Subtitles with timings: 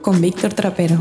[0.00, 0.96] Con Víctor Trapero.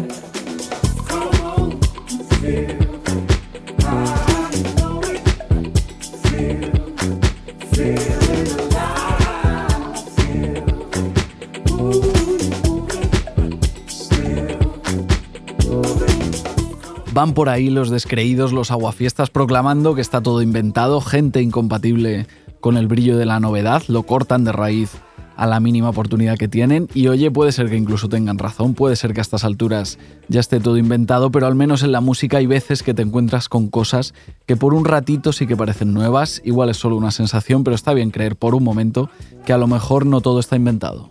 [17.14, 22.28] Van por ahí los descreídos, los aguafiestas proclamando que está todo inventado, gente incompatible
[22.60, 24.98] con el brillo de la novedad, lo cortan de raíz
[25.38, 28.96] a la mínima oportunidad que tienen y oye, puede ser que incluso tengan razón, puede
[28.96, 32.38] ser que a estas alturas ya esté todo inventado, pero al menos en la música
[32.38, 34.14] hay veces que te encuentras con cosas
[34.48, 37.94] que por un ratito sí que parecen nuevas, igual es solo una sensación, pero está
[37.94, 39.10] bien creer por un momento
[39.46, 41.10] que a lo mejor no todo está inventado.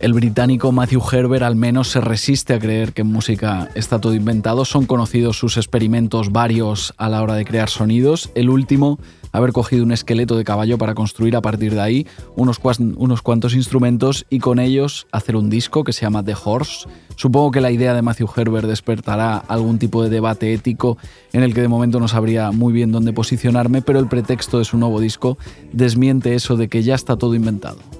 [0.00, 4.14] El británico Matthew Herbert al menos se resiste a creer que en música está todo
[4.14, 4.64] inventado.
[4.64, 8.30] Son conocidos sus experimentos varios a la hora de crear sonidos.
[8.34, 8.98] El último,
[9.30, 12.58] haber cogido un esqueleto de caballo para construir a partir de ahí unos,
[12.96, 16.88] unos cuantos instrumentos y con ellos hacer un disco que se llama The Horse.
[17.16, 20.96] Supongo que la idea de Matthew Herbert despertará algún tipo de debate ético
[21.34, 24.64] en el que de momento no sabría muy bien dónde posicionarme, pero el pretexto de
[24.64, 25.36] su nuevo disco
[25.74, 27.99] desmiente eso de que ya está todo inventado.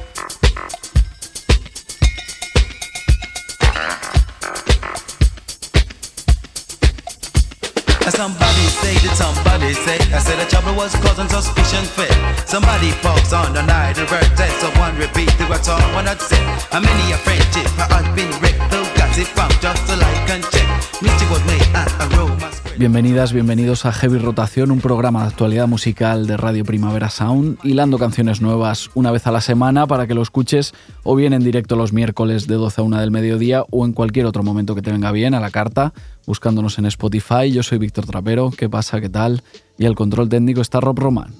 [8.11, 12.11] Somebody say that somebody say I said the trouble was causing suspicion fit.
[12.45, 16.43] Somebody pokes on the night and birthday, so one repeat to what someone had said.
[16.71, 20.43] How many a friendship has been wrecked, though got it found just to like and
[20.51, 20.67] check.
[21.01, 22.60] Mystic was made at a romance.
[22.77, 27.99] Bienvenidas, bienvenidos a Heavy Rotación, un programa de actualidad musical de Radio Primavera Sound, hilando
[27.99, 30.73] canciones nuevas una vez a la semana para que lo escuches
[31.03, 34.25] o bien en directo los miércoles de 12 a 1 del mediodía o en cualquier
[34.25, 35.93] otro momento que te venga bien a la carta,
[36.25, 37.51] buscándonos en Spotify.
[37.51, 39.01] Yo soy Víctor Trapero, ¿qué pasa?
[39.01, 39.43] ¿Qué tal?
[39.77, 41.33] Y el control técnico está Rob Roman.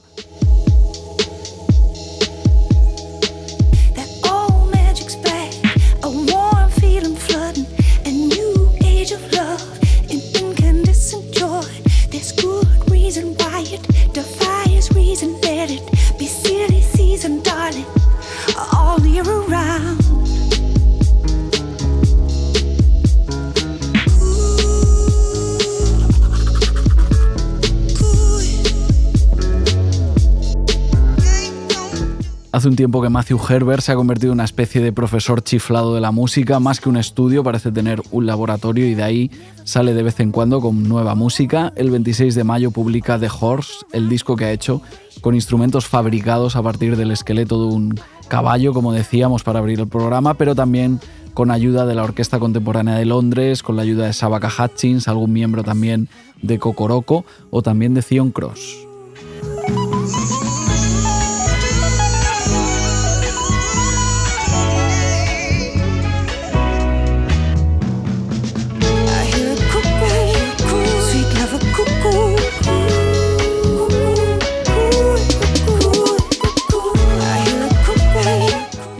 [32.61, 35.95] Hace un tiempo que Matthew Herbert se ha convertido en una especie de profesor chiflado
[35.95, 39.31] de la música, más que un estudio, parece tener un laboratorio y de ahí
[39.63, 41.73] sale de vez en cuando con nueva música.
[41.75, 44.83] El 26 de mayo publica The Horse, el disco que ha hecho
[45.21, 49.87] con instrumentos fabricados a partir del esqueleto de un caballo, como decíamos, para abrir el
[49.87, 50.99] programa, pero también
[51.33, 55.33] con ayuda de la Orquesta Contemporánea de Londres, con la ayuda de Sabaka Hutchins, algún
[55.33, 56.09] miembro también
[56.43, 58.90] de Cocoroco o también de Zion Cross.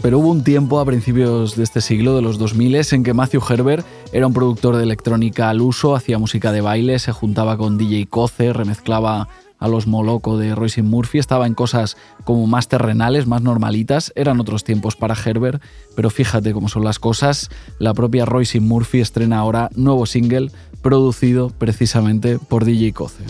[0.02, 3.40] Pero hubo un tiempo a principios de este siglo, de los 2000, en que Matthew
[3.48, 7.78] Herbert era un productor de electrónica al uso, hacía música de baile, se juntaba con
[7.78, 9.28] DJ Coce, remezclaba
[9.60, 14.40] a los Moloco de Royce Murphy, estaba en cosas como más terrenales, más normalitas, eran
[14.40, 15.62] otros tiempos para Herbert,
[15.94, 20.50] pero fíjate cómo son las cosas, la propia Royce Murphy estrena ahora nuevo single
[20.82, 23.22] producido precisamente por DJ Coce.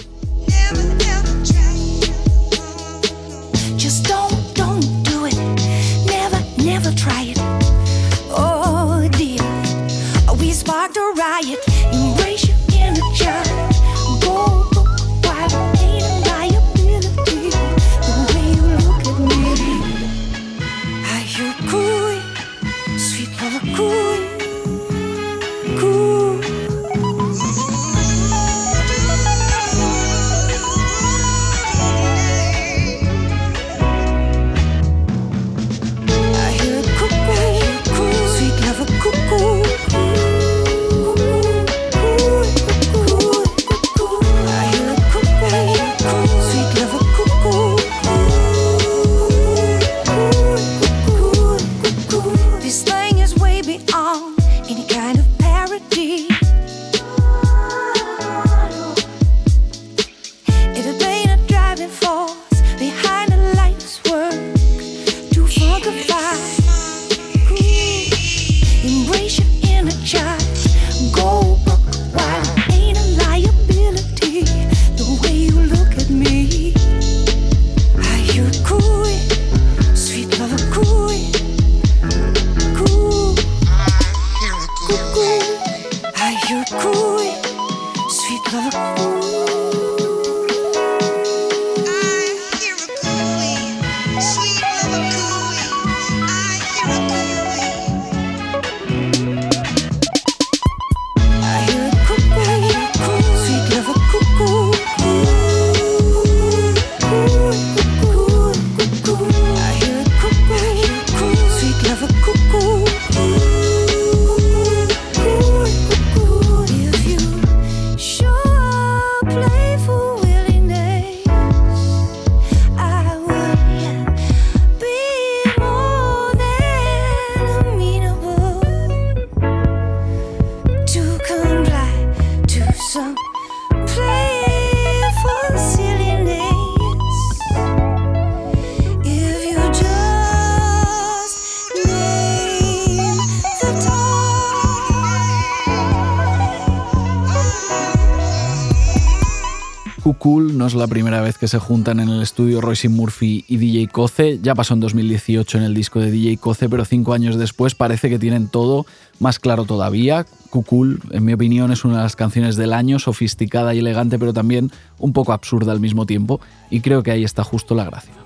[150.23, 153.57] Cool no es la primera vez que se juntan en el estudio Royce Murphy y
[153.57, 154.38] DJ Coce.
[154.41, 158.09] Ya pasó en 2018 en el disco de DJ Coce, pero cinco años después parece
[158.09, 158.87] que tienen todo
[159.19, 160.25] más claro todavía.
[160.50, 164.33] Cool, en mi opinión, es una de las canciones del año, sofisticada y elegante, pero
[164.33, 166.41] también un poco absurda al mismo tiempo.
[166.71, 168.22] Y creo que ahí está justo la gracia.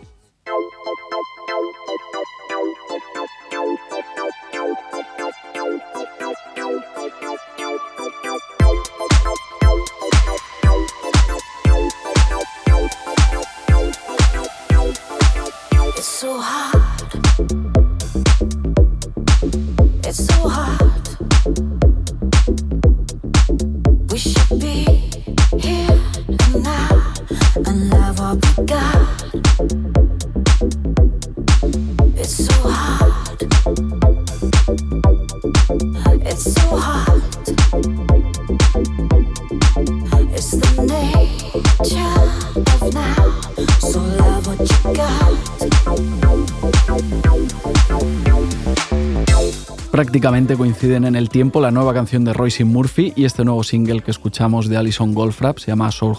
[50.57, 54.11] Coinciden en el tiempo la nueva canción de Royce Murphy y este nuevo single que
[54.11, 56.17] escuchamos de Alison Goldfrapp, se llama So,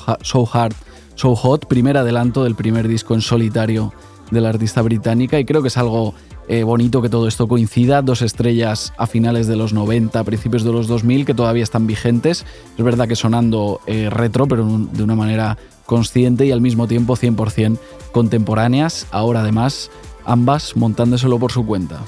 [0.53, 0.73] Hard,
[1.15, 3.93] So Hot, primer adelanto del primer disco en solitario
[4.31, 6.13] de la artista británica y creo que es algo
[6.47, 10.71] eh, bonito que todo esto coincida, dos estrellas a finales de los 90, principios de
[10.71, 12.45] los 2000 que todavía están vigentes,
[12.77, 17.17] es verdad que sonando eh, retro pero de una manera consciente y al mismo tiempo
[17.17, 17.77] 100%
[18.13, 19.91] contemporáneas, ahora además
[20.23, 21.99] ambas montándoselo por su cuenta.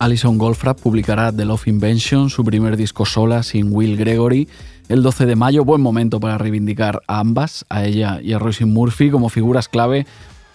[0.00, 4.48] Alison Goldfrapp publicará The Love Invention, su primer disco sola sin Will Gregory,
[4.88, 5.62] el 12 de mayo.
[5.62, 10.06] Buen momento para reivindicar a ambas, a ella y a Roisin Murphy, como figuras clave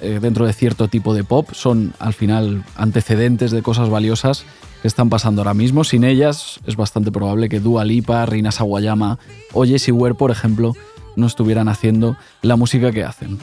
[0.02, 1.48] eh, dentro de cierto tipo de pop.
[1.54, 4.46] Son al final antecedentes de cosas valiosas
[4.82, 5.84] que están pasando ahora mismo.
[5.84, 9.20] Sin ellas es bastante probable que Dua Lipa, Rina Sawayama
[9.54, 10.74] o Jessie Ware, por ejemplo,
[11.16, 13.38] no estuvieran haciendo la música que hacen.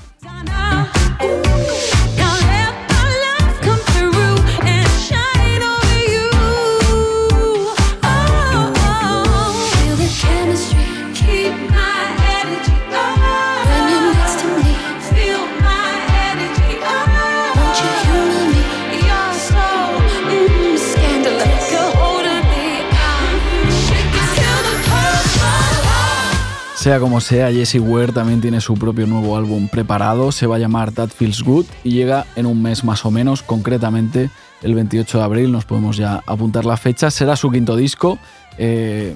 [26.83, 30.59] Sea como sea, Jessie Ware también tiene su propio nuevo álbum preparado, se va a
[30.59, 34.31] llamar That Feels Good y llega en un mes más o menos, concretamente
[34.63, 38.19] el 28 de abril, nos podemos ya apuntar la fecha, será su quinto disco.
[38.59, 39.15] Eh,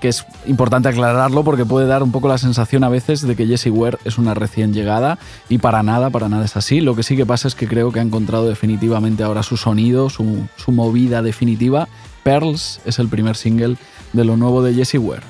[0.00, 3.48] que es importante aclararlo porque puede dar un poco la sensación a veces de que
[3.48, 6.80] Jessie Ware es una recién llegada y para nada, para nada es así.
[6.80, 10.08] Lo que sí que pasa es que creo que ha encontrado definitivamente ahora su sonido,
[10.08, 11.88] su, su movida definitiva.
[12.22, 13.76] Pearls es el primer single
[14.12, 15.24] de lo nuevo de Jessie Ware.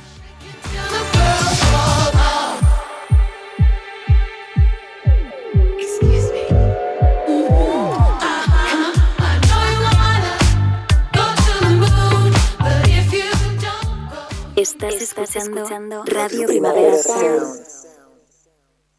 [14.80, 17.64] Estás, escuchando, Radio Primavera Sound.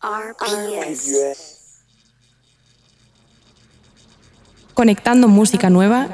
[0.02, 1.86] RPS.
[4.74, 6.10] Conectando música nueva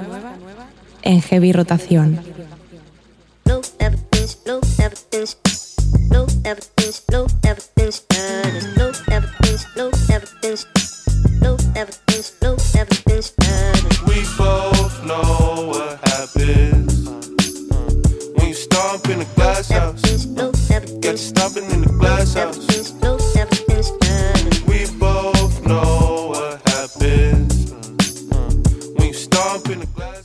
[1.02, 2.22] en heavy rotación.
[3.46, 5.38] No evidence, no evidence,
[6.12, 8.04] no evidence, no evidence,
[8.78, 10.68] no evidence, no evidence,
[11.42, 12.05] no evidence,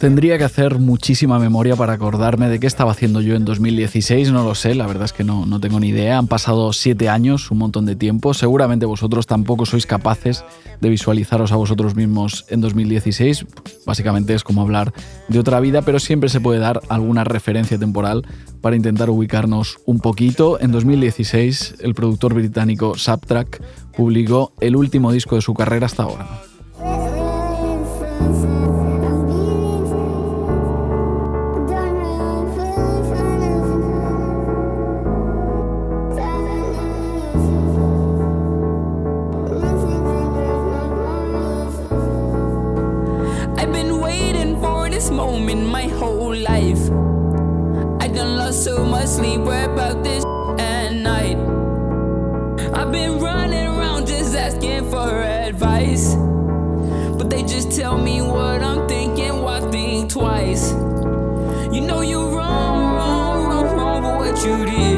[0.01, 4.43] Tendría que hacer muchísima memoria para acordarme de qué estaba haciendo yo en 2016, no
[4.45, 6.17] lo sé, la verdad es que no, no tengo ni idea.
[6.17, 8.33] Han pasado siete años, un montón de tiempo.
[8.33, 10.43] Seguramente vosotros tampoco sois capaces
[10.81, 13.45] de visualizaros a vosotros mismos en 2016.
[13.85, 14.95] Básicamente es como hablar
[15.29, 18.27] de otra vida, pero siempre se puede dar alguna referencia temporal
[18.63, 20.59] para intentar ubicarnos un poquito.
[20.63, 23.63] En 2016, el productor británico Subtrack
[23.95, 26.50] publicó el último disco de su carrera hasta ahora.
[64.45, 64.90] You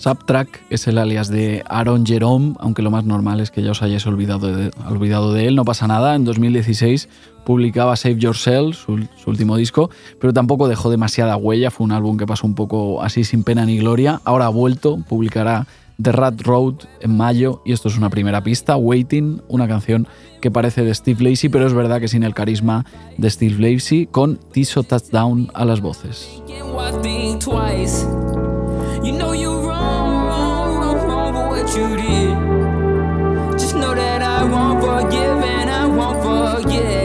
[0.00, 3.82] Subtrack es el alias de Aaron Jerome, aunque lo más normal es que ya os
[3.82, 6.14] hayáis olvidado de, él, no pasa nada.
[6.14, 7.10] En 2016
[7.44, 12.16] publicaba Save Yourself, su, su último disco, pero tampoco dejó demasiada huella, fue un álbum
[12.16, 14.22] que pasó un poco así sin pena ni gloria.
[14.24, 15.66] Ahora ha vuelto, publicará
[16.00, 20.08] The Rat Road en mayo y esto es una primera pista, Waiting, una canción
[20.40, 22.86] que parece de Steve Lacey, pero es verdad que sin el carisma
[23.18, 26.40] de Steve Lacey, con Tiso Touchdown a las voces.
[29.02, 33.58] You know you're wrong, wrong, wrong, wrong for what you did.
[33.58, 36.99] Just know that I won't forgive and I won't forget.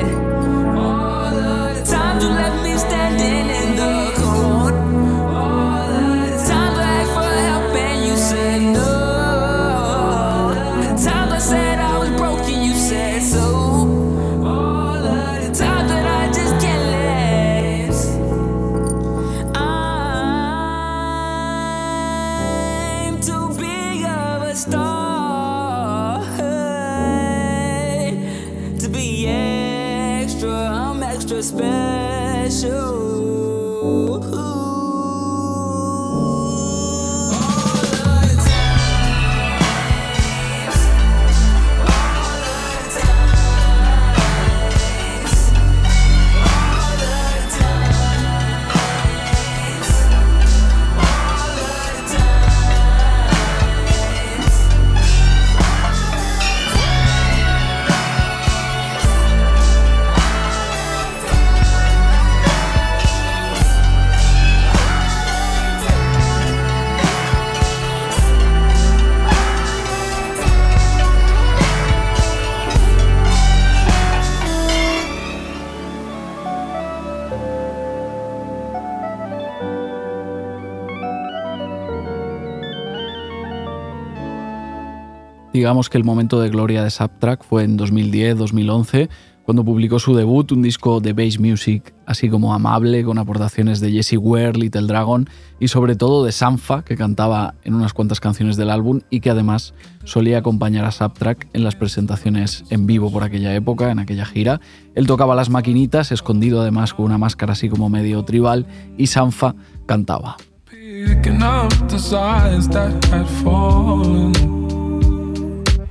[85.66, 89.10] Digamos que el momento de gloria de Subtrack fue en 2010-2011,
[89.46, 93.92] cuando publicó su debut, un disco de bass music así como amable, con aportaciones de
[93.92, 95.28] Jesse Ware, Little Dragon
[95.60, 99.32] y sobre todo de Sanfa, que cantaba en unas cuantas canciones del álbum y que
[99.32, 99.74] además
[100.04, 104.62] solía acompañar a Subtrack en las presentaciones en vivo por aquella época, en aquella gira.
[104.94, 108.68] Él tocaba las maquinitas, escondido además con una máscara así como medio tribal,
[109.00, 109.56] y Sanfa
[109.88, 110.38] cantaba.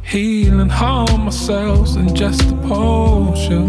[0.05, 3.69] Healing harm ourselves in just a potion.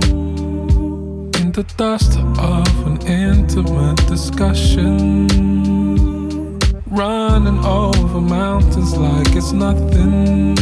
[1.40, 5.28] In the dust of an intimate discussion.
[6.92, 10.56] Running over mountains like it's nothing.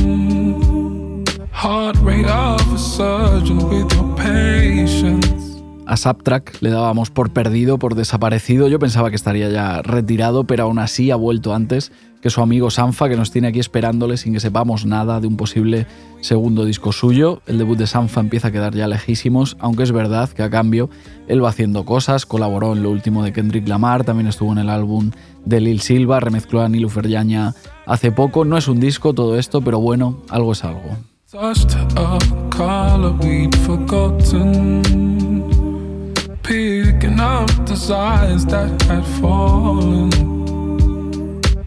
[1.51, 5.61] Heart rate of a surgeon with your patience.
[5.85, 8.67] A Subtrack le dábamos por perdido, por desaparecido.
[8.67, 11.91] Yo pensaba que estaría ya retirado, pero aún así ha vuelto antes
[12.23, 15.35] que su amigo Sanfa, que nos tiene aquí esperándole sin que sepamos nada de un
[15.35, 15.87] posible
[16.21, 17.41] segundo disco suyo.
[17.47, 20.89] El debut de Sanfa empieza a quedar ya lejísimos, aunque es verdad que a cambio
[21.27, 24.69] él va haciendo cosas, colaboró en lo último de Kendrick Lamar, también estuvo en el
[24.69, 25.11] álbum
[25.43, 27.55] de Lil Silva, remezcló a Nilu Feryaña
[27.85, 28.45] hace poco.
[28.45, 30.95] No es un disco todo esto, pero bueno, algo es algo.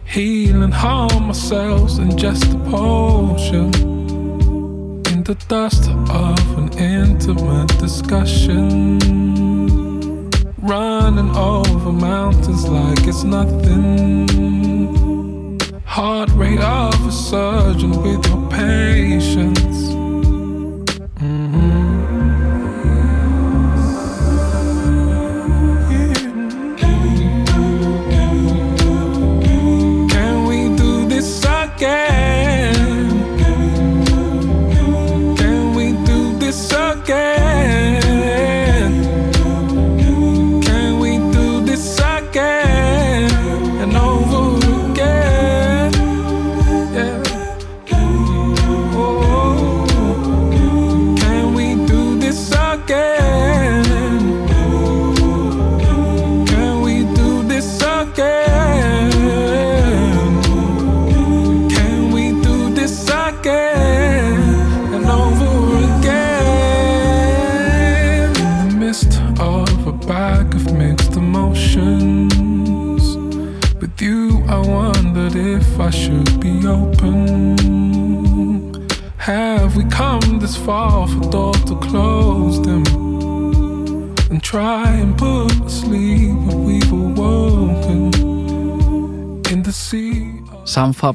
[0.07, 3.73] Healing harm ourselves in just a potion.
[5.11, 8.99] In the dust of an intimate discussion.
[10.59, 14.27] Running over mountains like it's nothing.
[15.85, 19.86] Heart rate of a surgeon with your patience.
[31.77, 32.16] Sanfa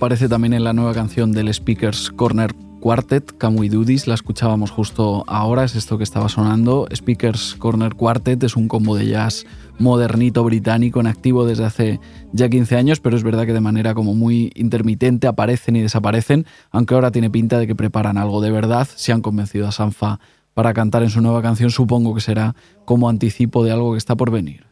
[0.03, 4.73] aparece también en la nueva canción del Speakers Corner Quartet, Can We Do la escuchábamos
[4.73, 6.89] justo ahora, es esto que estaba sonando.
[6.93, 9.47] Speakers Corner Quartet es un combo de jazz
[9.79, 12.01] modernito británico en activo desde hace
[12.33, 16.47] ya 15 años, pero es verdad que de manera como muy intermitente aparecen y desaparecen,
[16.73, 20.19] aunque ahora tiene pinta de que preparan algo de verdad, si han convencido a Sanfa
[20.53, 24.17] para cantar en su nueva canción, supongo que será como anticipo de algo que está
[24.17, 24.65] por venir.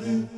[0.00, 0.37] I'll.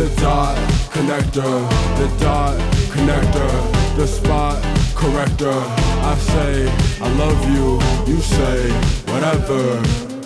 [0.00, 0.56] the dot.
[0.92, 2.56] Connector, the dot
[2.90, 5.50] connector, the spot corrector.
[6.12, 6.68] I say
[7.00, 7.80] I love you,
[8.12, 8.70] you say
[9.12, 10.19] whatever.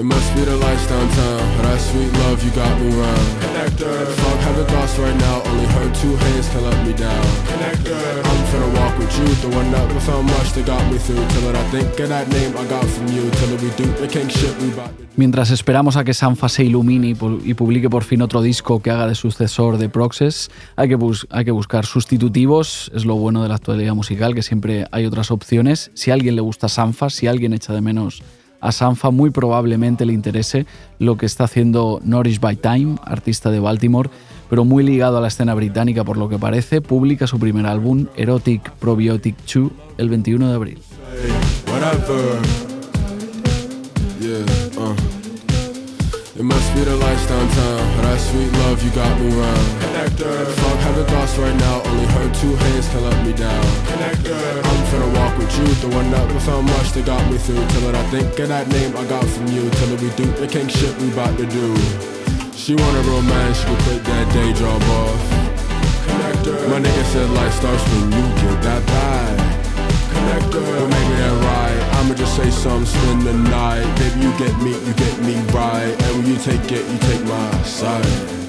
[0.00, 1.44] It must be the lights downtown.
[1.60, 3.26] That sweet love, you got me round.
[3.44, 4.06] Connector.
[4.22, 5.42] Fuck having thoughts right now.
[5.44, 7.24] Only her two hands can let me down.
[7.52, 8.00] Connector.
[8.24, 9.28] I'm finna walk with you.
[9.44, 11.22] The one that was so much that got me through.
[11.28, 13.28] Till it I think of that name I got from you.
[13.28, 14.90] Till it we do the king shit we bought.
[15.16, 19.06] Mientras esperamos a que Sanfa se ilumine y publique por fin otro disco que haga
[19.06, 22.90] de sucesor de Proxes, hay que, bus hay que buscar sustitutivos.
[22.94, 25.90] Es lo bueno de la actualidad musical, que siempre hay otras opciones.
[25.92, 28.22] Si a alguien le gusta Sanfa, si alguien echa de menos
[28.60, 30.66] a Sanfa muy probablemente le interese
[30.98, 34.10] lo que está haciendo Norris by Time, artista de Baltimore,
[34.48, 38.06] pero muy ligado a la escena británica por lo que parece, publica su primer álbum,
[38.16, 40.78] Erotic Probiotic 2, el 21 de abril.
[48.30, 49.66] Sweet love, you got me round.
[49.82, 50.46] Connector.
[50.46, 53.64] Fuck having thoughts right now, only her two hands can let me down.
[53.90, 54.38] Connector.
[54.64, 57.66] I'm finna walk with you, the one that was so much that got me through.
[57.68, 59.68] Till it I think of that name I got from you.
[59.70, 61.76] Till it we do the king shit we bout to do.
[62.54, 65.20] She want a romance, she can quit that day job off.
[66.06, 66.68] Connector.
[66.70, 69.36] My nigga said life starts when you get that bag.
[70.14, 70.64] Connector.
[70.78, 71.79] But maybe that right.
[72.00, 73.84] I'ma just say something, spend the night.
[73.98, 75.94] Baby, you get me, you get me right.
[76.04, 78.39] And when you take it, you take my side.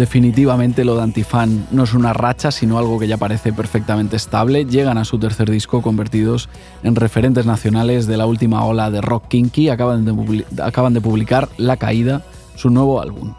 [0.00, 4.64] Definitivamente lo de Antifan no es una racha, sino algo que ya parece perfectamente estable.
[4.64, 6.48] Llegan a su tercer disco convertidos
[6.82, 9.68] en referentes nacionales de la última ola de rock kinky.
[9.68, 12.22] Acaban de, acaban de publicar La Caída,
[12.56, 13.34] su nuevo álbum.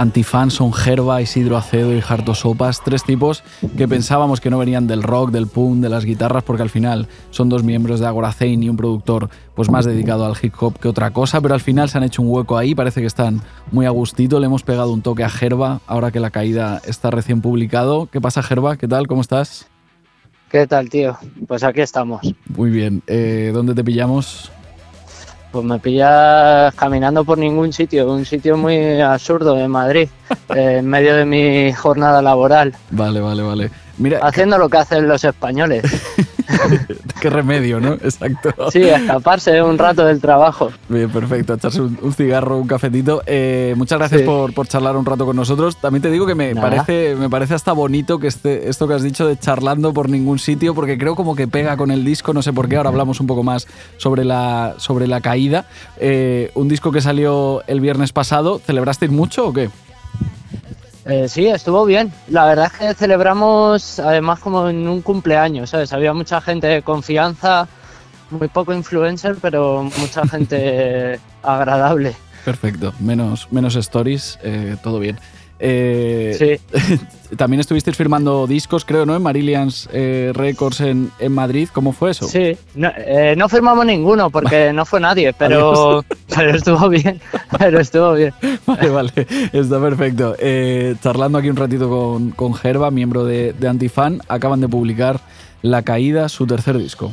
[0.00, 3.44] Antifan son Gerba, Isidro Acedo y Harto Sopas, tres tipos
[3.76, 7.06] que pensábamos que no venían del rock, del punk, de las guitarras, porque al final
[7.28, 10.78] son dos miembros de Agora Zane y un productor pues más dedicado al hip hop
[10.78, 13.42] que otra cosa, pero al final se han hecho un hueco ahí, parece que están
[13.72, 17.10] muy a gustito, le hemos pegado un toque a Gerba, ahora que la caída está
[17.10, 18.08] recién publicado.
[18.10, 18.78] ¿Qué pasa Gerba?
[18.78, 19.06] ¿Qué tal?
[19.06, 19.68] ¿Cómo estás?
[20.50, 21.18] ¿Qué tal, tío?
[21.46, 22.22] Pues aquí estamos.
[22.56, 23.02] Muy bien.
[23.06, 24.50] Eh, ¿Dónde te pillamos?
[25.50, 30.08] Pues me pillas caminando por ningún sitio, un sitio muy absurdo en Madrid,
[30.54, 33.70] eh, en medio de mi jornada laboral, Vale, vale, vale.
[33.98, 35.84] Mira, haciendo lo que hacen los españoles.
[37.20, 37.94] qué remedio, ¿no?
[37.94, 38.52] Exacto.
[38.70, 40.70] Sí, escaparse un rato del trabajo.
[40.88, 41.54] Bien, perfecto.
[41.54, 43.22] Echarse un, un cigarro, un cafetito.
[43.26, 44.26] Eh, muchas gracias Sí.
[44.26, 45.76] por, por charlar un rato con nosotros.
[45.76, 46.68] También te digo que me Nada.
[46.68, 50.38] parece, me parece hasta bonito que este, esto que has dicho de charlando por ningún
[50.38, 52.76] sitio, porque creo como que pega con el disco, no sé por qué.
[52.76, 55.66] Ahora hablamos un poco más sobre la, sobre la caída.
[55.98, 58.60] Eh, un disco que salió el viernes pasado.
[58.64, 59.70] ¿Celebrasteis mucho o qué?
[61.04, 62.12] Eh, sí, estuvo bien.
[62.28, 65.92] La verdad es que celebramos además como en un cumpleaños, ¿sabes?
[65.92, 67.68] Había mucha gente de confianza,
[68.30, 72.14] muy poco influencer, pero mucha gente agradable.
[72.44, 72.92] Perfecto.
[73.00, 75.18] Menos, menos stories, eh, todo bien.
[75.60, 76.98] Eh, Sí.
[77.36, 79.14] También estuvisteis firmando discos, creo, ¿no?
[79.14, 81.68] En Marillions eh, Records en, en Madrid.
[81.72, 82.26] ¿Cómo fue eso?
[82.26, 87.20] Sí, no, eh, no firmamos ninguno porque no fue nadie, pero, pero estuvo bien,
[87.56, 88.34] pero estuvo bien.
[88.66, 89.12] Vale, vale,
[89.52, 90.34] está perfecto.
[91.02, 95.20] Charlando aquí un ratito con, con Gerba, miembro de, de Antifan, acaban de publicar
[95.62, 97.12] La Caída, su tercer disco.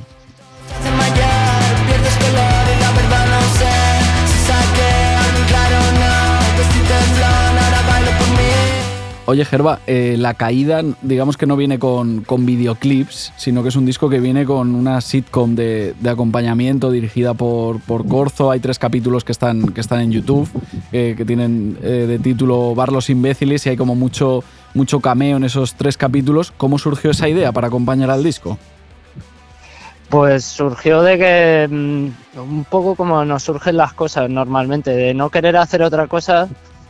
[9.30, 13.76] Oye, Gerba, eh, La Caída, digamos que no viene con, con videoclips, sino que es
[13.76, 18.52] un disco que viene con una sitcom de, acompañamiento dirigida por, por Corzo.
[18.52, 20.50] Hay tres capítulos que están, que están en YouTube,
[20.94, 25.36] eh, que tienen eh, de título Bar los imbéciles y hay como mucho, mucho cameo
[25.36, 26.54] en esos tres capítulos.
[26.56, 28.58] ¿Cómo surgió esa idea para acompañar al disco?
[30.08, 35.30] Pues surgió de que mm, un poco como nos surgen las cosas normalmente, de no
[35.30, 36.48] querer hacer otra cosa,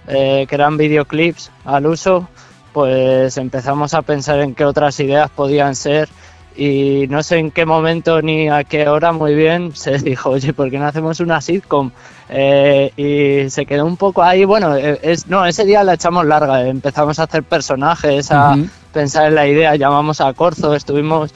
[0.07, 2.27] eh, que eran videoclips al uso,
[2.73, 6.09] pues empezamos a pensar en qué otras ideas podían ser
[6.55, 10.53] y no sé en qué momento ni a qué hora muy bien se dijo, oye,
[10.53, 11.91] ¿por qué no hacemos una sitcom?
[12.29, 16.25] Eh, y se quedó un poco ahí, bueno, eh, es, no, ese día la echamos
[16.25, 18.67] larga, empezamos a hacer personajes, a Ujú.
[18.91, 21.31] pensar en la idea, llamamos a Corzo, estuvimos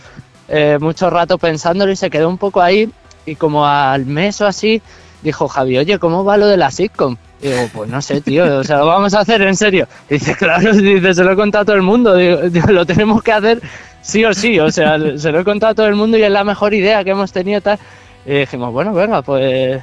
[0.47, 2.91] eh, mucho rato pensándolo y se quedó un poco ahí
[3.25, 4.81] y como al mes o así
[5.23, 7.17] dijo Javi, oye, ¿cómo va lo de la sitcom?
[7.41, 9.87] Y digo, pues no sé, tío, o sea, lo vamos a hacer en serio.
[10.09, 12.85] Y dice, claro, dice, se lo he contado a todo el mundo, digo, digo, lo
[12.85, 13.61] tenemos que hacer
[14.01, 16.31] sí o sí, o sea, se lo he contado a todo el mundo y es
[16.31, 17.79] la mejor idea que hemos tenido tal.
[18.25, 19.81] Y dijimos, bueno, venga, pues,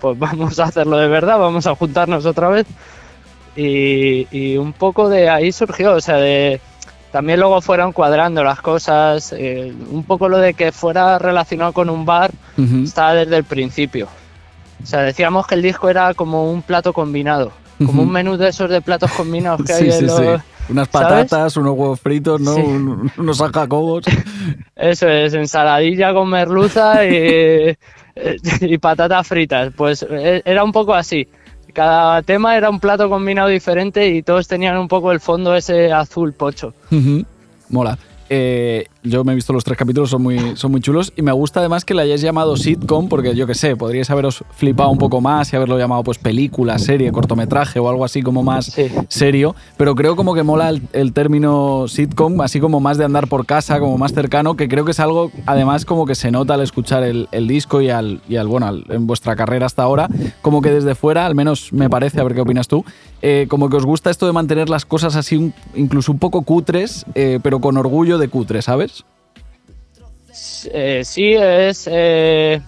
[0.00, 2.66] pues vamos a hacerlo de verdad, vamos a juntarnos otra vez.
[3.56, 6.60] Y, y un poco de ahí surgió, o sea, de,
[7.12, 11.90] también luego fueron cuadrando las cosas, eh, un poco lo de que fuera relacionado con
[11.90, 12.84] un bar Ujú.
[12.84, 14.08] estaba desde el principio.
[14.82, 17.52] O sea, decíamos que el disco era como un plato combinado,
[17.84, 20.16] como un menú de esos de platos combinados que Sí, hay en sí, los...
[20.18, 20.24] sí.
[20.68, 21.08] Unas ¿sabes?
[21.08, 22.54] patatas, unos huevos fritos, ¿no?
[22.54, 24.04] Un- unos jacobos.
[24.76, 27.76] Eso es, ensaladilla con merluza y,
[28.60, 29.72] y patatas fritas.
[29.76, 31.26] Pues eh, era un poco así.
[31.72, 35.90] Cada tema era un plato combinado diferente y todos tenían un poco el fondo ese
[35.92, 36.74] azul pocho.
[37.70, 37.98] Mola.
[38.28, 41.12] Eh, yo me he visto los tres capítulos, son muy, son muy chulos.
[41.16, 44.44] Y me gusta además que le hayáis llamado sitcom, porque yo qué sé, podríais haberos
[44.54, 48.42] flipado un poco más y haberlo llamado pues película, serie, cortometraje o algo así como
[48.42, 48.86] más Sí.
[49.08, 49.54] serio.
[49.76, 53.44] Pero creo como que mola el, el término sitcom, así como más de andar por
[53.46, 56.60] casa, como más cercano, que creo que es algo además como que se nota al
[56.60, 60.08] escuchar el, el disco y al, y al bueno, al- en vuestra carrera hasta ahora,
[60.42, 62.84] como que desde fuera, al menos me parece, a ver qué opinas tú,
[63.20, 66.42] eh, como que os gusta esto de mantener las cosas así un- incluso un poco
[66.42, 68.91] cutres, eh, pero con orgullo de cutre, ¿sabes?
[70.72, 71.88] Eh, sí, es.
[71.90, 72.60] eh,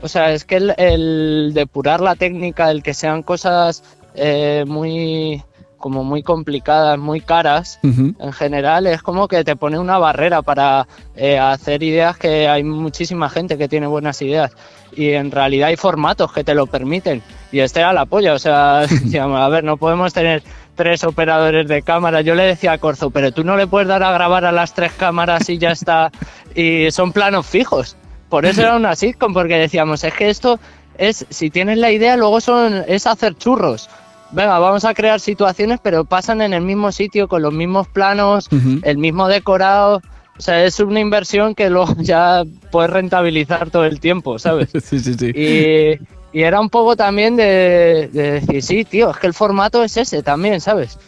[0.00, 3.82] o sea, es que el, el depurar la técnica, el que sean cosas
[4.14, 5.42] eh, muy.
[5.78, 10.88] como muy complicadas, muy caras, en general, es como que te pone una barrera para
[11.14, 14.50] eh, hacer ideas que hay muchísima gente que tiene buenas ideas.
[14.96, 17.22] Y en realidad hay formatos que te lo permiten.
[17.52, 18.34] Y este era la polla.
[18.34, 18.80] O sea,
[19.20, 20.42] a ver, no podemos tener
[20.78, 22.22] tres operadores de cámara.
[22.22, 24.72] Yo le decía a Corzo, pero tú no le puedes dar a grabar a las
[24.72, 26.10] tres cámaras y ya está.
[26.54, 27.96] Y son planos fijos.
[28.28, 30.60] Por eso era una sitcom, porque decíamos, es que esto
[30.96, 33.90] es, si tienes la idea, luego son, es hacer churros.
[34.30, 38.46] Venga, vamos a crear situaciones, pero pasan en el mismo sitio, con los mismos planos,
[38.52, 38.80] Ujú.
[38.82, 40.00] el mismo decorado.
[40.38, 44.68] O sea, es una inversión que luego ya puedes rentabilizar todo el tiempo, ¿sabes?
[44.84, 45.32] Sí, sí, sí.
[45.34, 45.98] Y,
[46.32, 49.96] y era un poco también de, de decir, sí, tío, es que el formato es
[49.96, 50.98] ese también, ¿sabes?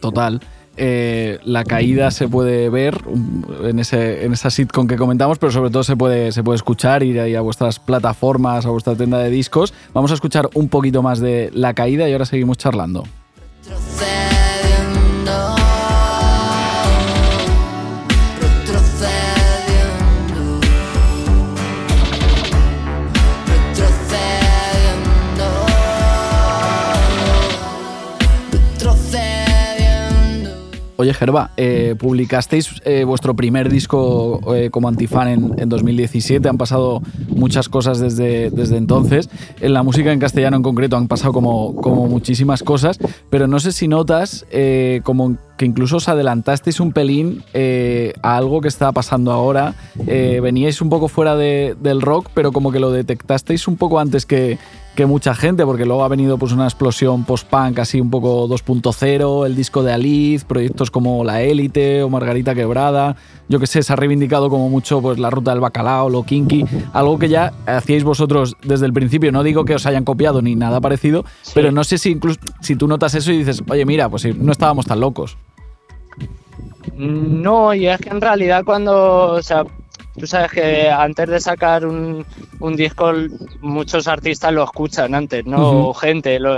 [0.00, 0.40] Total.
[0.76, 5.52] Eh, la caída se puede ver um, en, ese, en esa sitcom que comentamos, pero
[5.52, 9.18] sobre todo se puede, se puede escuchar, ir ahí a vuestras plataformas, a vuestra tienda
[9.18, 9.74] de discos.
[9.92, 13.04] Vamos a escuchar un poquito más de la caída y ahora seguimos charlando.
[31.00, 36.46] Oye, Gerba, eh, publicasteis eh, vuestro primer disco eh, como antifan en, en 2017.
[36.46, 39.30] Han pasado muchas cosas desde, desde entonces.
[39.62, 42.98] En la música en castellano en concreto han pasado como, como muchísimas cosas,
[43.30, 44.44] pero no sé si notas
[45.04, 47.42] como que incluso os adelantasteis un pelín
[48.22, 49.74] a algo que está pasando ahora.
[50.06, 54.26] Veníais un poco fuera de- del rock, pero como que lo detectasteis un poco antes
[54.26, 54.58] que,
[55.00, 59.46] que mucha gente, porque luego ha venido pues una explosión post-punk así un poco 2.0,
[59.46, 63.16] el disco de Alice, proyectos como La Élite o Margarita Quebrada,
[63.48, 66.66] yo que sé, se ha reivindicado como mucho pues la ruta del bacalao, lo kinky,
[66.92, 70.54] algo que ya hacíais vosotros desde el principio, no digo que os hayan copiado ni
[70.54, 71.24] nada parecido,
[71.54, 74.52] pero no sé si incluso si tú notas eso y dices, oye mira, pues no
[74.52, 75.38] estábamos tan locos.
[76.94, 79.64] No, y es que en realidad cuando, o sea,
[80.18, 82.24] tú sabes que antes de sacar un,
[82.58, 83.12] un disco
[83.60, 85.68] muchos artistas lo escuchan antes, ¿no?
[85.68, 85.88] Ujú.
[85.88, 86.38] O gente.
[86.38, 86.56] lo-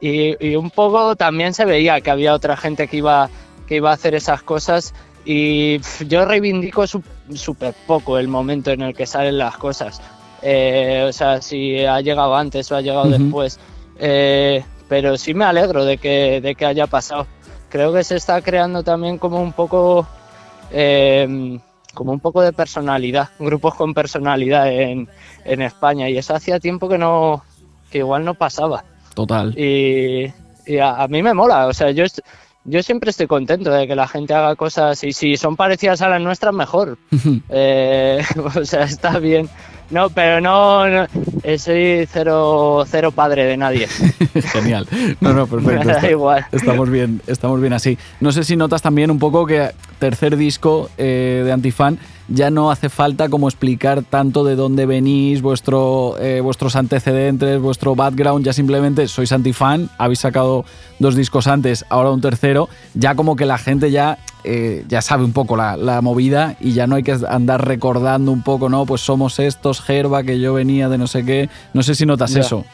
[0.00, 3.30] y, y un poco también se veía que había otra gente que iba,
[3.66, 4.92] que iba a hacer esas cosas
[5.24, 10.02] y yo reivindico súper poco el momento en el que salen las cosas.
[10.42, 13.18] Eh, o sea, si ha llegado antes o ha llegado Ujú.
[13.18, 13.58] después.
[13.98, 17.26] Eh, pero sí me alegro de que, de que haya pasado.
[17.70, 20.06] Creo que se está creando también como un poco
[20.70, 21.58] eh,
[21.94, 25.08] como un poco de personalidad, grupos con personalidad en,
[25.44, 27.42] en España y eso hacía tiempo que no
[27.90, 28.84] que igual no pasaba
[29.14, 29.56] Total.
[29.58, 30.32] y,
[30.66, 32.04] y a, a mí me mola, o sea, yo
[32.64, 36.08] yo siempre estoy contento de que la gente haga cosas y si son parecidas a
[36.08, 36.98] las nuestras mejor,
[37.50, 38.22] Eh,
[38.56, 39.48] o sea, está bien.
[39.94, 41.06] No, pero no, no,
[41.44, 43.86] eh, soy cero, cero padre de nadie.
[44.52, 44.88] Genial.
[45.20, 45.86] No, no, perfecto.
[46.02, 46.44] Da igual.
[46.50, 47.96] Estamos bien, estamos bien así.
[48.18, 49.70] No sé si notas también un poco que
[50.00, 55.42] tercer disco eh, de Antifan ya no hace falta como explicar tanto de dónde venís,
[55.42, 60.64] vuestro, eh, vuestros antecedentes, vuestro background, ya simplemente sois antifan, habéis sacado
[60.98, 65.24] dos discos antes, ahora un tercero, ya como que la gente ya, eh, ya sabe
[65.24, 68.84] un poco la, la movida y ya no hay que andar recordando un poco, ¿no?
[68.86, 72.32] Pues somos estos, Gerba, que yo venía de no sé qué, no sé si notas
[72.32, 72.40] Ya.
[72.40, 72.64] eso.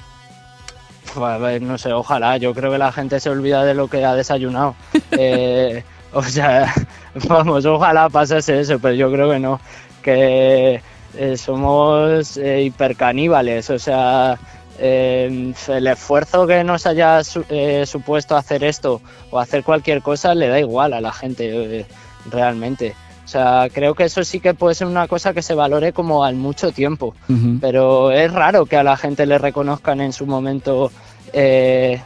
[1.15, 2.37] Pues, no sé, ojalá.
[2.37, 4.75] Yo creo que la gente se olvida de lo que ha desayunado.
[5.13, 6.73] Eh, o sea,
[7.29, 9.61] vamos, ojalá pasase eso, pero yo creo que no.
[10.03, 10.81] Que
[11.17, 14.39] eh, somos hipercaníbales, o sea,
[14.81, 19.01] eh, el esfuerzo que nos haya su- eh, supuesto hacer esto
[19.31, 21.87] o hacer cualquier cosa le da igual a la gente, eh,
[22.31, 22.95] realmente.
[23.25, 26.25] O sea, creo que eso sí que puede ser una cosa que se valore como
[26.25, 27.15] al mucho tiempo
[27.61, 30.91] pero es raro que a la gente le reconozcan en su momento
[31.33, 32.01] eh,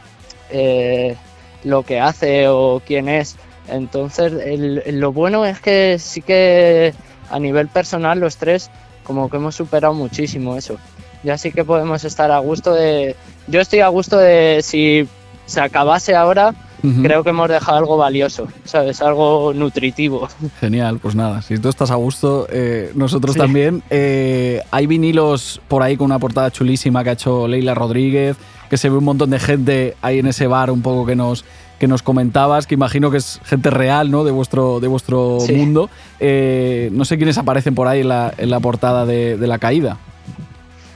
[1.63, 3.37] lo que hace o quién es.
[3.67, 6.93] Entonces, el- lo bueno es que sí que
[7.31, 8.69] a nivel personal los tres
[9.03, 10.77] como que hemos superado muchísimo eso.
[11.25, 13.15] Ya sí que podemos estar a gusto de...
[13.47, 15.07] Yo estoy a gusto de si
[15.45, 16.53] se acabase ahora,
[17.01, 19.01] creo que hemos dejado algo valioso, ¿sabes?
[19.01, 20.27] Algo nutritivo.
[20.59, 23.39] Genial, pues nada, si tú estás a gusto, eh, nosotros Sí.
[23.39, 23.81] también.
[23.89, 28.37] Eh, hay vinilos por ahí con una portada chulísima que ha hecho Leila Rodríguez,
[28.69, 31.43] que se ve un montón de gente ahí en ese bar un poco que nos,
[31.79, 34.23] que nos comentabas, que imagino que es gente real, ¿no?
[34.23, 35.53] De vuestro, de vuestro Sí.
[35.53, 35.89] mundo.
[36.19, 39.57] Eh, no sé quiénes aparecen por ahí en la, en la portada de, de la
[39.59, 39.97] caída.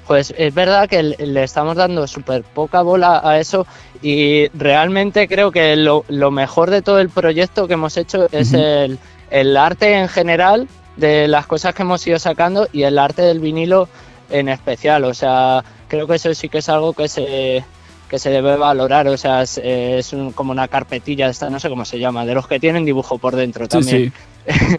[0.10, 3.68] Pues es verdad que le estamos dando súper poca bola a eso
[4.02, 8.54] y realmente creo que lo, lo mejor de todo el proyecto que hemos hecho es
[8.56, 8.98] el,
[9.30, 13.40] el arte en general de las cosas que hemos ido sacando y el arte del
[13.40, 13.88] vinilo
[14.32, 15.04] en especial.
[15.04, 17.64] O sea, creo que eso sí que es algo que se,
[18.10, 19.08] que se debe valorar.
[19.10, 22.34] O sea, es, es un- como una carpetilla, esta no sé cómo se llama, de
[22.34, 24.12] los que tienen dibujo por dentro Sí, también
[24.48, 24.78] sí.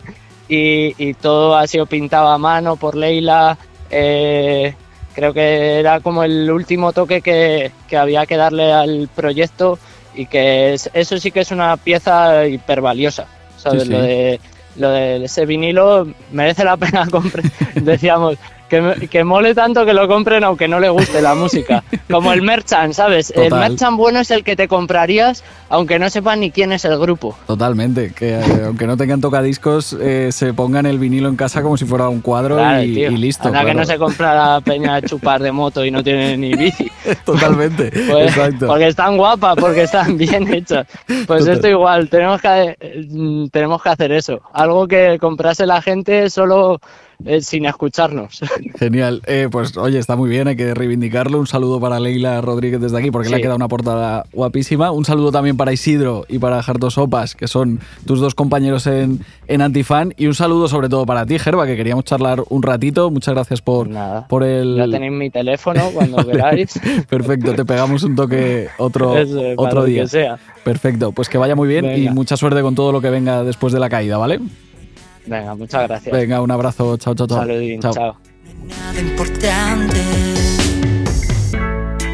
[0.99, 3.57] y, y todo ha sido pintado a mano por Leila.
[3.91, 4.75] eh,
[5.15, 9.79] creo que era como el último toque que, que había que darle al proyecto
[10.15, 13.27] y que es- eso sí que es una pieza hiper valiosa.
[13.57, 13.83] ¿sabes?
[13.83, 13.93] Sí, sí.
[13.95, 14.41] Lo, de,
[14.77, 17.45] lo de ese vinilo merece la pena comprar.
[17.75, 18.37] Decíamos
[18.71, 21.85] que, que mole tanto que lo compren aunque no le guste la música.
[22.11, 23.31] Como el merchant, ¿sabes?
[23.37, 26.99] El merchant bueno es el que te comprarías aunque no sepan ni quién es el
[26.99, 27.37] grupo.
[27.47, 31.77] Totalmente, que eh, aunque no tengan tocadiscos, eh, se pongan el vinilo en casa como
[31.77, 33.49] si fuera un cuadro Claro, y, listo.
[33.49, 33.79] Anda que claro.
[33.79, 36.91] no se compra la peña de chupar de moto y no tiene ni bici.
[37.25, 38.67] Totalmente, Pues, exacto.
[38.67, 40.87] porque están guapas, porque están bien hechas.
[41.07, 41.55] Pues Total.
[41.55, 43.09] esto igual, tenemos que, eh,
[43.53, 44.41] tenemos que hacer eso.
[44.53, 46.81] Algo que comprase la gente solo
[47.25, 48.41] eh, sin escucharnos.
[48.79, 49.23] Genial.
[49.27, 51.39] Eh, pues oye, está muy bien, hay que reivindicarlo.
[51.39, 54.91] Un saludo para Leila Rodríguez desde aquí, porque le ha quedado una portada guapísima.
[54.91, 59.21] Un saludo también para Isidro y para Jarto Sopas, que son tus dos compañeros en,
[59.47, 60.15] en Antifan.
[60.17, 63.11] Y un saludo sobre todo para ti, Gerba, que queríamos charlar un ratito.
[63.11, 64.27] Muchas gracias por, Nada.
[64.29, 64.77] por el...
[64.77, 66.81] Ya tenéis mi teléfono cuando queráis.
[67.09, 70.03] Perfecto, te pegamos un toque otro, Eso, otro día.
[70.03, 70.39] que sea.
[70.65, 73.73] Perfecto, pues que vaya muy bien y mucha suerte con todo lo que venga después
[73.73, 74.41] de la caída, ¿vale?
[75.27, 76.13] Venga, muchas gracias.
[76.15, 77.39] Venga, un abrazo, chao, chao, chao.
[77.39, 78.17] Saludín, chao.
[78.69, 80.01] nada importante.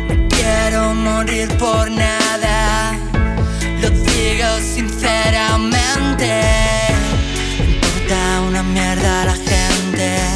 [0.09, 2.93] No quiero morir por nada,
[3.81, 6.31] lo digo sinceramente.
[7.59, 9.47] Me importa una mierda la gente,
[9.99, 10.36] me importa una mierda la gente.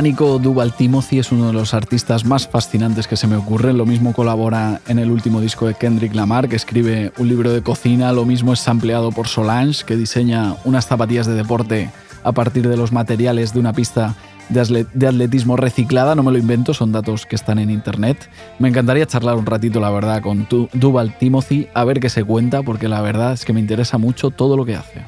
[0.00, 3.76] Británico Duval Timothy es uno de los artistas más fascinantes que se me ocurren.
[3.76, 7.60] Lo mismo colabora en el último disco de Kendrick Lamar, que escribe un libro de
[7.62, 8.10] cocina.
[8.10, 11.90] Lo mismo es sampleado por Solange, que diseña unas zapatillas de deporte
[12.24, 14.14] a partir de los materiales de una pista
[14.48, 16.14] de atletismo reciclada.
[16.14, 18.30] No me lo invento, son datos que están en internet.
[18.58, 22.62] Me encantaría charlar un ratito, la verdad, con Duval Timothy, a ver qué se cuenta,
[22.62, 25.02] porque la verdad es que me interesa mucho todo lo que hace.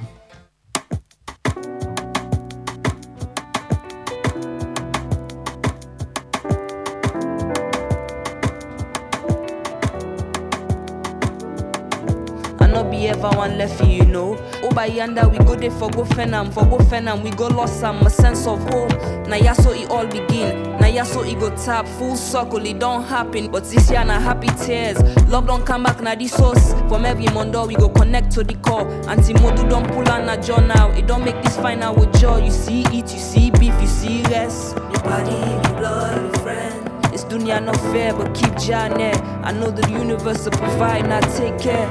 [15.03, 18.09] Yonder we go there for go fenam, for go fenam we go lost some a
[18.09, 18.89] sense of home.
[19.29, 20.63] Now yeah so it all begin.
[20.79, 22.65] Now yeah so it go tap full circle.
[22.65, 25.03] It don't happen, but this year na happy tears.
[25.27, 26.73] Love don't come back na the source.
[26.89, 28.87] From every Mondo we go connect to the core.
[29.11, 30.93] Anti modu don't pull on a jaw now.
[30.93, 32.45] It don't make this final with joy.
[32.45, 34.77] You see eat, you see beef, you see rest.
[34.77, 36.91] Your body, your blood, your friend.
[37.11, 39.21] This dunya not fair, but keep Janet.
[39.43, 41.91] I know the universe will provide, not take care.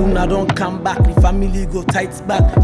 [0.00, 1.84] Una come back, family go
[2.26, 2.60] back.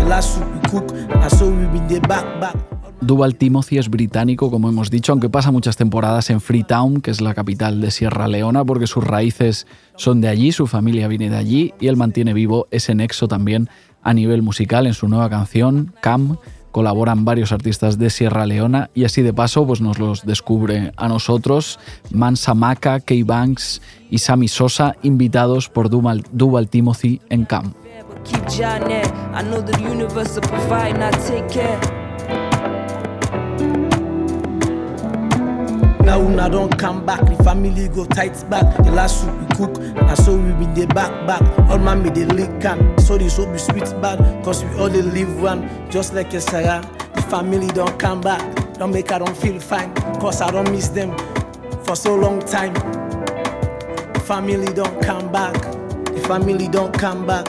[3.01, 7.21] Duval Timothy es británico, como hemos dicho, aunque pasa muchas temporadas en Freetown, que es
[7.21, 9.67] la capital de Sierra Leona, porque sus raíces
[9.97, 13.69] son de allí, su familia viene de allí y él mantiene vivo ese nexo también
[14.03, 16.39] a nivel musical en su nueva canción, Cam.
[16.77, 21.09] Colaboran varios artistas de Sierra Leona y así de paso pues nos los descubre a
[21.09, 21.79] nosotros,
[22.11, 27.73] Mansa Maka, Kay Banks y Sammy Sosa, invitados por Duval Timothy en Cam.
[36.07, 38.77] Now una don come back, the family go tight back.
[38.85, 41.43] The last soup we cook, and so we be the back back.
[41.69, 44.45] All man me the lick can, so the soap be sweet bad.
[44.45, 46.81] Cause we all live one, just like a Isaiah.
[47.17, 48.41] The family don't come back,
[48.75, 49.93] don't make I don't feel fine.
[50.21, 51.11] Cause I don't miss them
[51.83, 52.75] for so long time.
[54.13, 57.47] The family don't come back, the family don't come back.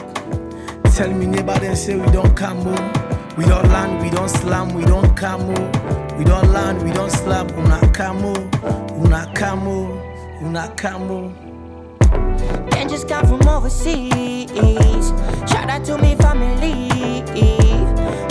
[0.96, 3.36] Tell me neighbor then say we don't come home.
[3.36, 5.97] We don't land, we don't slam, we don't come home.
[6.18, 8.32] We don't land, we don't slap, una camo,
[9.00, 10.02] una camo,
[10.42, 11.32] una camo.
[12.70, 14.50] Then just come from overseas.
[15.48, 17.22] Shout out to me family.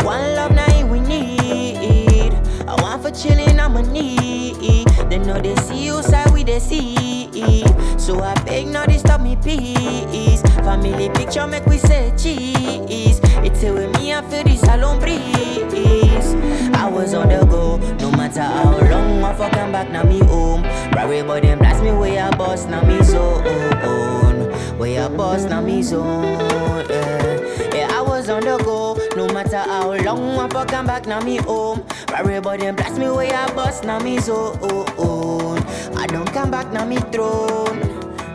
[0.04, 2.34] One love now we need.
[2.68, 4.88] I want for chilling, I'm a need.
[5.10, 7.64] They know they see you side we they see.
[7.98, 10.42] So I beg now they stop me peace.
[10.66, 13.22] Family picture make we say cheese.
[13.48, 16.34] It's here with me I feel this alone breeze.
[16.76, 20.20] I was on the go, no matter how long I fuck come back now me
[20.20, 20.64] home.
[20.92, 24.78] Right boy them blast me way I boss now me zone.
[24.78, 26.24] Way I boss now me zone.
[26.90, 27.74] Yeah.
[27.74, 31.22] yeah, I was on the go, no matter how long I fuck come back now
[31.22, 31.86] me home.
[32.12, 34.58] Right boy them blast me way I boss now me zone.
[35.96, 37.80] I don't come back now me throne.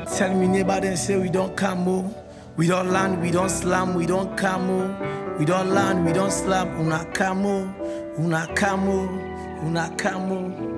[0.07, 2.15] Tell me neighbor then say we don't come home.
[2.55, 5.37] We don't land, we don't slam, we don't camo.
[5.39, 7.75] We don't land, we don't slap, una camo,
[8.19, 9.09] una camo,
[9.65, 10.72] una camo.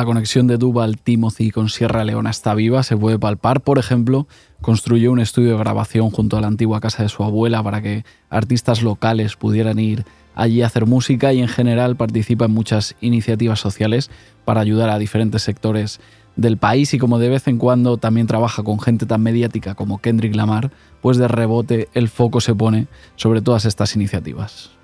[0.00, 3.60] La conexión de Duval Timothy con Sierra Leona está viva, se puede palpar.
[3.60, 4.26] Por ejemplo,
[4.62, 8.06] construyó un estudio de grabación junto a la antigua casa de su abuela para que
[8.30, 13.60] artistas locales pudieran ir allí a hacer música y en general participa en muchas iniciativas
[13.60, 14.10] sociales
[14.46, 16.00] para ayudar a diferentes sectores
[16.34, 19.98] del país y como de vez en cuando también trabaja con gente tan mediática como
[19.98, 20.70] Kendrick Lamar,
[21.02, 22.86] pues de rebote el foco se pone
[23.16, 24.79] sobre todas estas iniciativas.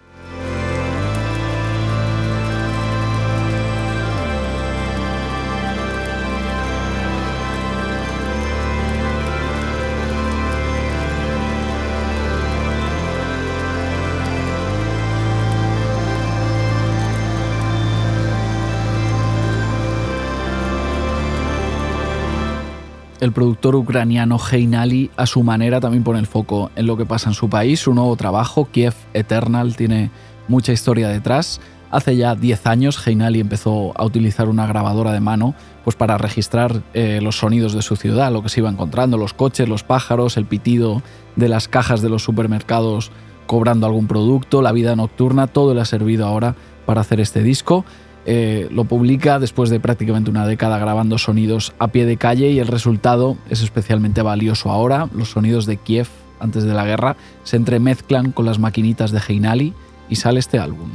[23.20, 27.30] El productor ucraniano Heinali, a su manera, también pone el foco en lo que pasa
[27.30, 27.80] en su país.
[27.80, 30.10] Su nuevo trabajo, Kiev Eternal, tiene
[30.48, 31.60] mucha historia detrás.
[31.90, 35.54] Hace ya 10 años, Heinali empezó a utilizar una grabadora de mano
[35.84, 39.32] pues para registrar eh, los sonidos de su ciudad, lo que se iba encontrando, los
[39.32, 41.00] coches, los pájaros, el pitido
[41.36, 43.12] de las cajas de los supermercados
[43.46, 47.84] cobrando algún producto, la vida nocturna, todo le ha servido ahora para hacer este disco.
[48.28, 52.58] Eh, lo publica después de prácticamente una década grabando sonidos a pie de calle y
[52.58, 55.08] el resultado es especialmente valioso ahora.
[55.14, 56.08] Los sonidos de Kiev
[56.40, 59.74] antes de la guerra se entremezclan con las maquinitas de Heinali
[60.08, 60.90] y sale este álbum.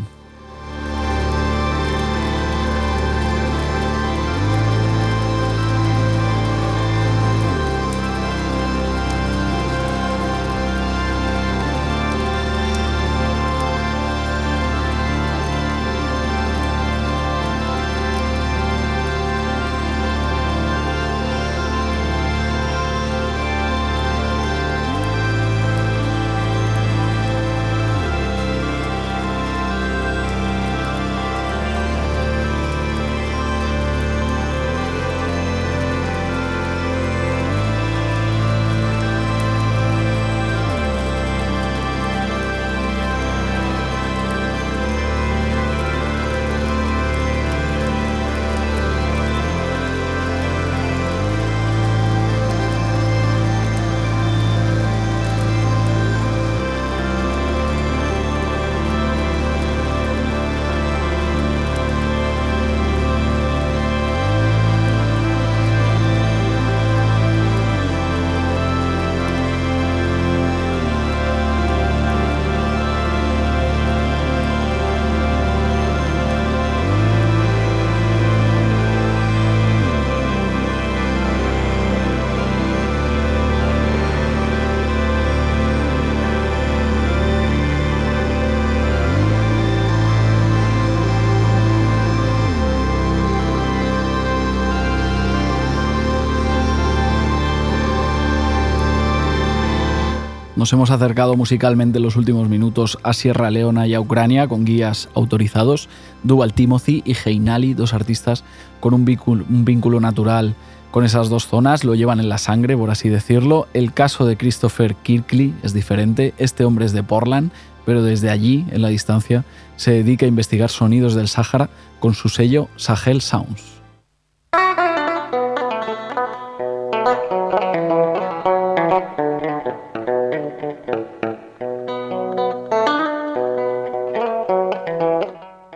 [100.61, 104.63] Nos hemos acercado musicalmente en los últimos minutos a Sierra Leona y a Ucrania con
[104.63, 105.89] guías autorizados,
[106.21, 108.43] Duval Timothy y Heinali, dos artistas
[108.79, 110.53] con un vínculo, natural
[110.91, 113.69] con esas dos zonas, lo llevan en la sangre, por así decirlo.
[113.73, 117.49] El caso de Christopher Kirkley es diferente, este hombre es de Portland,
[117.83, 119.43] pero desde allí, en la distancia,
[119.77, 123.81] se dedica a investigar sonidos del Sáhara con su sello Sahel Sounds.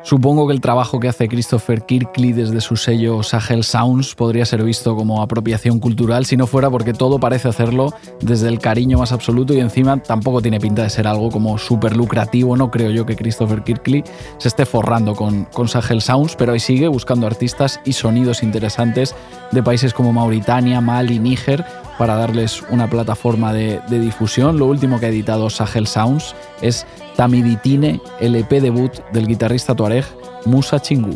[0.05, 4.63] Supongo que el trabajo que hace Christopher Kirkley desde su sello Sahel Sounds podría ser
[4.63, 7.91] visto como apropiación cultural si no fuera porque todo parece hacerlo
[8.21, 11.97] desde el cariño más absoluto y encima tampoco tiene pinta de ser algo como súper
[11.97, 12.55] lucrativo.
[12.55, 14.03] No creo yo que Christopher Kirkley
[14.37, 19.15] se esté forrando con, con Sahel Sounds, pero ahí sigue buscando artistas y sonidos interesantes
[19.51, 21.65] de países como Mauritania, Mali, Níger
[21.97, 24.59] para darles una plataforma de, de difusión.
[24.59, 26.85] Lo último que ha editado Sahel Sounds es
[27.16, 30.05] Tamiditine, el EP debut del guitarrista tuareg
[30.45, 31.16] Musa Chingu.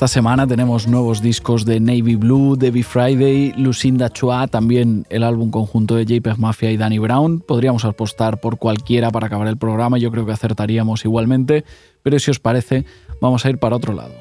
[0.00, 5.50] Esta semana tenemos nuevos discos de Navy Blue, Debbie Friday, Lucinda Chua, también el álbum
[5.50, 7.40] conjunto de JPEG Mafia y Danny Brown.
[7.40, 11.66] Podríamos apostar por cualquiera para acabar el programa, yo creo que acertaríamos igualmente,
[12.02, 12.86] pero si os parece,
[13.20, 14.14] vamos a ir para otro lado.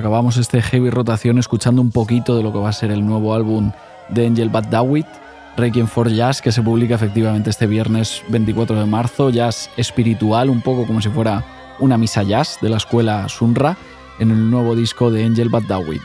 [0.00, 3.34] Acabamos este heavy rotación escuchando un poquito de lo que va a ser el nuevo
[3.34, 3.70] álbum
[4.08, 5.04] de Angel Bad Dawit,
[5.58, 10.62] Requiem for Jazz, que se publica efectivamente este viernes 24 de marzo, jazz espiritual, un
[10.62, 11.44] poco como si fuera
[11.80, 13.76] una misa jazz de la escuela Sunra,
[14.18, 16.00] en el nuevo disco de Angel Bad Dawit.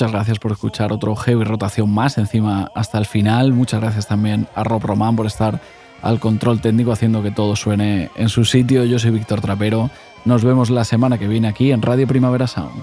[0.00, 3.52] Muchas gracias por escuchar otro heavy rotación más, encima hasta el final.
[3.52, 5.60] Muchas gracias también a Rob Román por estar
[6.00, 8.86] al control técnico haciendo que todo suene en su sitio.
[8.86, 9.90] Yo soy Víctor Trapero.
[10.24, 12.82] Nos vemos la semana que viene aquí en Radio Primavera Sound.